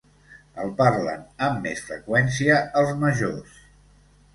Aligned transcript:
El 0.63 0.71
parlen 0.79 1.21
amb 1.49 1.63
més 1.67 1.85
freqüència 1.93 2.59
els 2.83 2.99
majors. 3.07 3.67